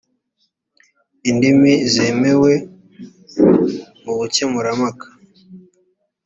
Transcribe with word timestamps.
indimi 1.29 1.73
zemewe 1.93 2.51
mu 4.03 4.13
bukemurampaka 4.17 5.05